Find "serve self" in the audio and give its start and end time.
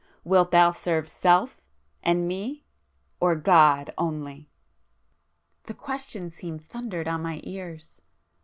0.71-1.61